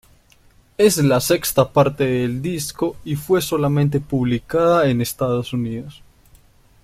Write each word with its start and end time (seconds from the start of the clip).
Es 0.79 0.97
la 0.97 1.21
sexta 1.21 1.71
parte 1.71 2.05
del 2.07 2.41
disco 2.41 2.97
y 3.05 3.15
fue 3.15 3.39
solamente 3.39 3.99
publicada 3.99 4.89
en 4.89 4.99
Estados 4.99 5.53
Unidos. 5.53 6.01